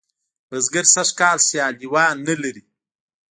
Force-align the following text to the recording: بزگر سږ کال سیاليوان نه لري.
بزگر 0.49 0.85
سږ 0.93 1.09
کال 1.19 1.37
سیاليوان 1.47 2.15
نه 2.27 2.35
لري. 2.41 2.63